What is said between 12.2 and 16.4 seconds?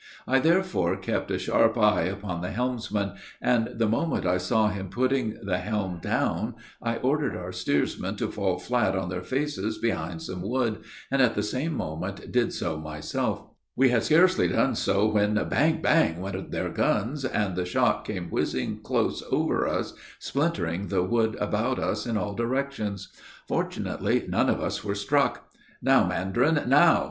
did so myself. We had scarcely done so, when bang! bang!